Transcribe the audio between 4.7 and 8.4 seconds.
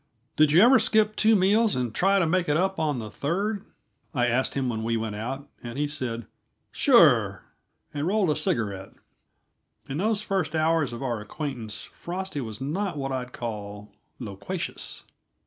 we went out, and he said "Sure," and rolled a